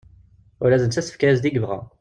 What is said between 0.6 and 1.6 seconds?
Ula d nettat tefka-yas-d i